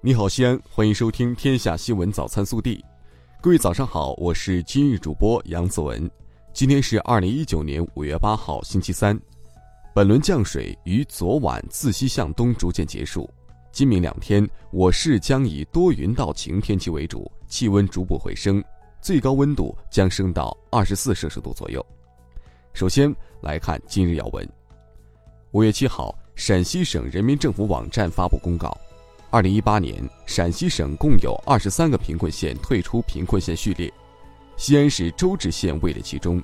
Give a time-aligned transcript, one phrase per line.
[0.00, 2.76] 你好，西安，欢迎收听《天下新闻早餐速递》。
[3.40, 6.08] 各位早上好，我是今日主播杨子文。
[6.52, 9.18] 今天是二零一九年五月八号，星期三。
[9.92, 13.28] 本轮降水于昨晚自西向东逐渐结束，
[13.72, 18.62] 今明两天我市将以多云到晴天气为主，气温逐步回升，
[19.02, 21.84] 最高温度将升到二十四摄氏度左右。
[22.72, 24.48] 首先来看今日要闻。
[25.50, 26.16] 五月七号。
[26.38, 28.72] 陕西省人民政府网站发布公告，
[29.30, 33.92] 二零一八年陕西省共有二十三个贫困县退出贫困县序列，
[34.56, 36.42] 西安市周至县位列其中，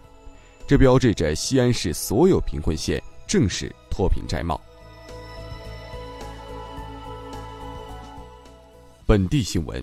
[0.66, 4.60] 这标志着西安市所有贫困县正式脱贫摘帽。
[9.06, 9.82] 本地新闻：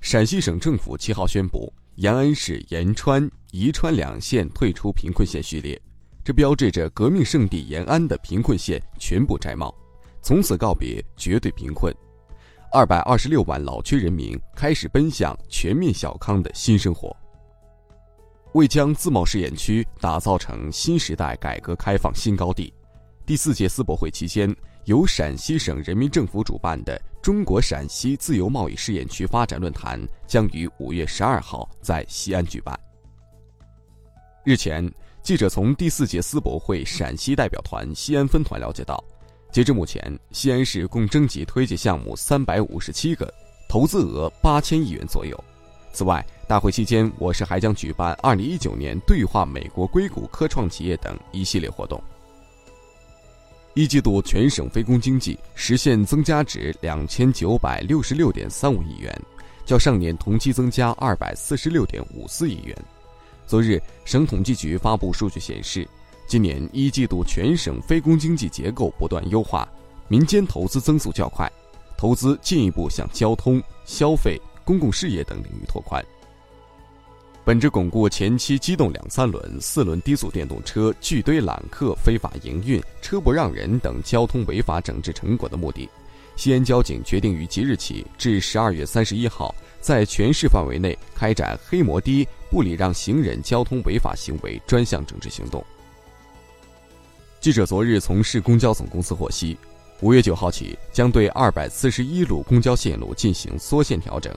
[0.00, 5.80] 陕西省政府七号宣布，延安市延川、宜川两县退出贫困县序列。
[6.24, 9.72] 这标志着革命圣地延安的贫困县全部摘帽，
[10.22, 11.94] 从此告别绝对贫困。
[12.72, 17.14] 二百二十六万老区人民开始奔向全面小康的新生活。
[18.52, 22.72] 为将自贸试验区打造成新时代改革开放新高地，
[23.26, 24.54] 第四届世博会期间，
[24.84, 32.78] 由陕西省人民政府主办的中国陕西自由贸易试验区发展论坛将于五月十二号在西安举办。
[34.44, 34.90] 日前。
[35.22, 39.04] 记者从第四届世博会陕西代表团西安分团了解到，
[39.52, 43.32] 截至目前，西安市共征集推介项目三百五十七个，
[43.68, 45.36] 投资额八千亿元左右。
[45.92, 52.00] 此外，大会期间，我市还将举办二零一九年对话美国硅谷科创企业等一系列活动。
[53.74, 59.12] 一季度全省非公经济实现增加值两千九百六十六点三五亿元，
[59.66, 62.76] 较上年同期增加二百四十六点五四亿元。
[63.48, 65.88] 昨日，省统计局发布数据显示，
[66.30, 69.68] 今年一季度全省非公经济结构不断优化，
[70.06, 71.50] 民间投资增速较快，
[71.96, 76.00] 投资进一步向交通、消费、公共事业等领域拓宽。
[77.44, 85.90] 本着巩固前期机动两三轮、四轮低速电动车聚堆揽客、非法营运、车不让人等交通违法整治成果的目的，
[86.36, 92.24] 西安交警决定于即日起至十二月三十一号，在全市范围内开展黑摩的。
[92.48, 95.64] 不礼让行人交通违法行为专项整治行动。
[97.40, 99.56] 记者昨日从市公交总公司获悉，
[100.00, 104.30] 五月九号起将对二百四十一路公交线路进行缩线调整，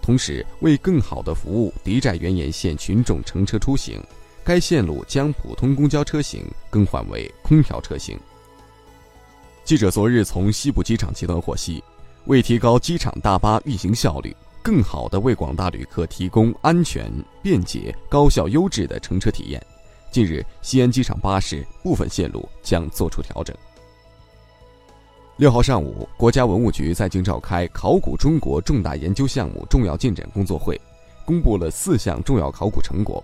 [0.00, 4.00] 同时为更好地服务狄寨原沿线群众乘车出行，
[4.44, 8.16] 该线路将普通公交车型更换为空调车型。
[9.64, 11.82] 记者昨日从西部机场集团获悉，
[12.26, 14.34] 为提高机场大巴运行效率。
[14.62, 19.62] 更好地为广大旅客提供安全、便捷、高效、优质的乘车体验。
[20.14, 23.52] 近日，西安机场巴士部分线路将作出调整。
[25.38, 30.80] 六号上午，国家文物局在京召开考古中国重大研究项目重要进展工作会，
[31.24, 33.20] 公布了四项重要考古成果。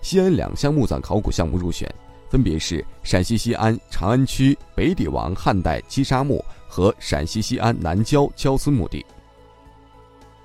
[0.00, 1.94] 西安两项墓葬考古项目入选，
[2.30, 9.04] 分别是陕西西安长安区北底王汉代击杀墓和陕西西安南郊焦村墓地。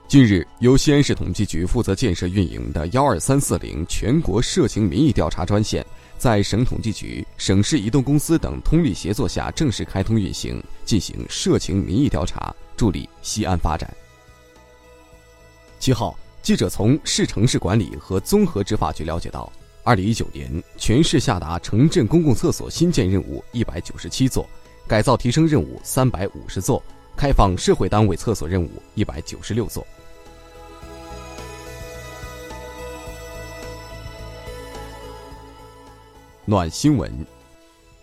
[0.08, 5.84] 近日，由西安市统计局负责建设运营的“幺二三四零”全国社情民意调查专线，
[6.16, 13.92] 在省统计局、省市移动公司等通力协作下正式开通运行，进行社情民意调查，助力西安发展。
[15.80, 19.52] 七号，记者从市城市管理和综合执法局了解到，
[19.84, 24.48] 二零一九年全市下达城镇公共厕所新建任务一百九十七座，
[24.88, 26.82] 改造提升任务三百五十座。
[27.16, 29.86] 开放社会单位厕所任务一百九十六座。
[36.44, 37.12] 暖新闻：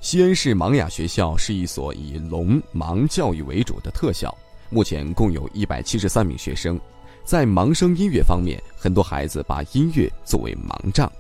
[0.01, 4.37] 西安市盲哑学校是一所以聋盲教育为主的特校，
[4.69, 6.81] 目前共有一百七十三名学生。
[7.23, 11.11] 在盲声音乐方面，很多孩子把音乐作为盲杖，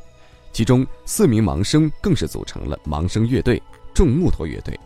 [0.53, 3.62] 其中四名盲生更是组成了盲声乐队——
[3.94, 4.76] 种木头乐队。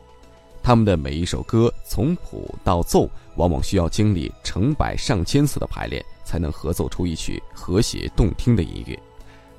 [0.67, 9.01] 他们的每一首歌从谱到奏，往往需要经历成百上千次的排练，才能合奏出一曲和谐动听的音乐。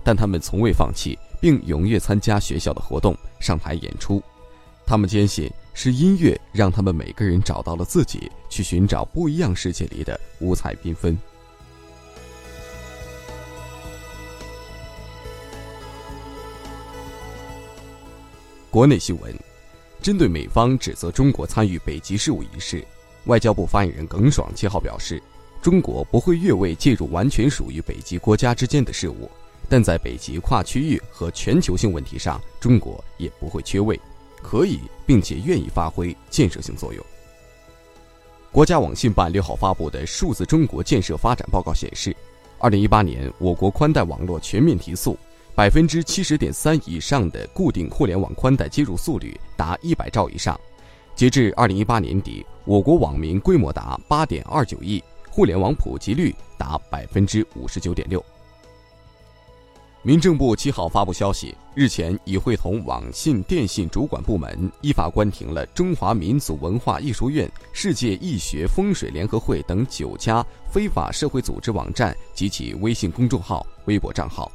[0.04, 4.22] 但他们从未放弃，并踊跃参加学校的活动，上台演出。
[4.86, 11.18] 他们坚信，是音乐让他们每个人找到了自己，去寻找不一样世界里的五彩缤纷。
[18.70, 19.47] 国内新闻。
[20.08, 22.82] 针对美方指责中国参与北极事务一事，
[23.26, 25.22] 外交部发言人耿爽七号表示，
[25.62, 29.30] 中国不会越位介入完全属于北极国家之间的事务，
[29.68, 34.00] 但在北极跨区域和全球性问题上，中国也不会缺位，
[34.42, 37.06] 可以并且愿意发挥建设性作用。
[38.50, 42.16] 国家网信办六号发布的《数字中国建设发展报告》显示，
[42.60, 45.20] 二零一八年我国宽带网络全面提速，
[45.58, 50.56] 百分之七十点三以上的固定互联网宽带接入速率达一百兆以上。
[51.16, 58.24] 截至二零一八年底，我国网民规模达八点二九亿，互联网普及率达百分之五十九点六。
[60.04, 74.52] 民政部七号发布消息，日前已会同网信电信主管部门依法关停了中华民族文化艺术院、世界易学风水联合会等九家非法社会组织网站及其微信公众号、微博账号。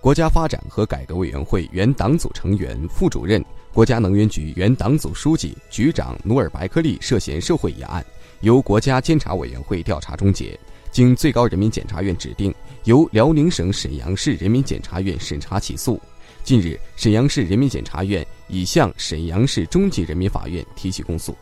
[0.00, 8.04] 国家发展和改革委员会原党组成员、副主任、国家能源局原党组书记、局长努尔白克力涉嫌受贿一案，
[8.40, 10.58] 由国家监察委员会调查终结。
[10.92, 12.54] 经最高人民检察院指定，
[12.84, 16.00] 由辽宁省沈阳市人民检察院审查起诉。
[16.44, 21.36] 近日，沈阳市人民检察院已向沈阳市中级人民法院提起公诉。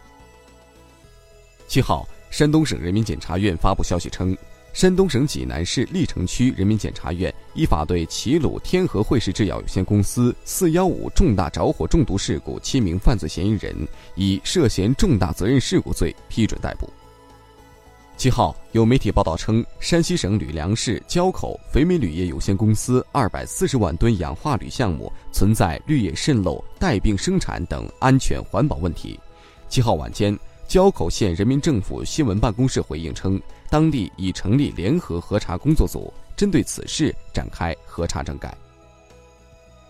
[1.68, 4.36] 七号，山东省人民检察院发布消息称，
[4.74, 13.72] 山东省济南市历城区人民检察院依法对齐鲁天河汇氏制药有限公司“四幺五”重大着火中毒事故七名犯罪嫌疑人，
[14.16, 16.90] 以涉嫌重大责任事故罪批准逮捕。
[18.16, 29.20] 七号，有媒体报道称，山西省吕梁市交口肥美铝业有限公司二百四十万吨氧化铝项目存在氯液渗漏、带病生产等安全环保问题。
[29.68, 30.36] 七号晚间，
[30.66, 33.40] 交口县人民政府新闻办公室回应称，
[33.70, 38.56] 当地已成立联合核查工作组，针对此事展开核查整改。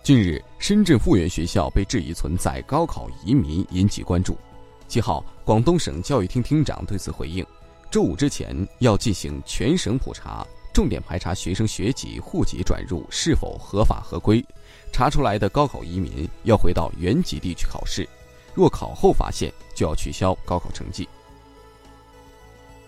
[0.02, 4.36] 近日，深圳复原学校被质疑存在高考移民，引起关注。
[4.86, 7.44] 七号，广东省教育厅厅长对此回应。
[7.90, 14.44] 周五之前要进行全省普查，重点排查学生学籍、户籍转入是否合法合规。
[14.92, 18.06] 查出来的高考移民要回到原籍地去考试，
[18.54, 21.08] 若考后发现，就要取消高考成绩。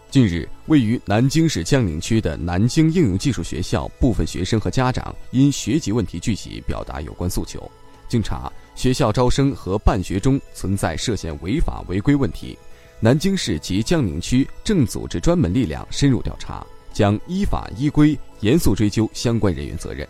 [0.08, 7.70] 近日，位于南京市江宁区的南京应用技术学校部分学生和家长因学籍问题聚集，表达有关诉求。
[8.08, 12.56] 经查，学校招生和办学中存在涉嫌违法违规问题。
[12.98, 16.64] 南京市及江宁区正组织专门力量深入调查，
[16.94, 20.08] 将依法依规严肃追究相关人员责任。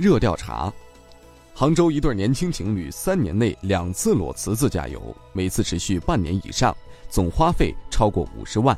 [0.00, 0.72] 热调查：
[1.52, 6.74] 杭州一对年轻情侣三年内两次裸辞自驾游，每次持续半年以上，
[7.10, 8.74] 总花费超过五十万，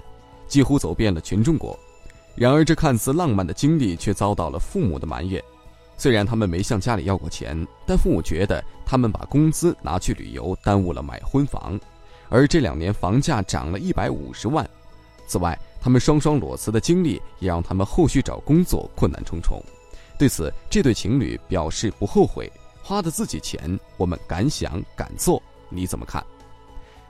[0.48, 1.78] 几乎走遍了全中国。
[2.34, 5.40] 然而，这看似浪漫的经历却遭到了父母的埋怨。
[5.96, 11.78] 虽然他们没向家里要过钱，但父母觉得他们把工资拿去旅游，耽误了买婚房。
[12.30, 14.68] 而这两年房价涨了一百五十万。
[15.28, 19.62] 此外，他们双双裸辞的经历也让他们后续找工作困难重重。
[20.22, 22.48] 对此，这对情侣表示不后悔，
[22.80, 25.42] 花的自己钱，我们敢想敢做。
[25.68, 26.24] 你怎么看？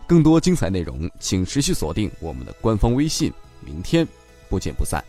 [0.06, 3.30] 更多精彩内容，请持续锁定我们的官方微信。
[3.60, 4.08] 明天，
[4.48, 5.04] 不见不散。